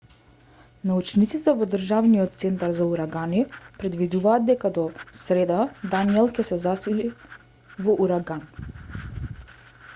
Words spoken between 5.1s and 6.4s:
среда даниел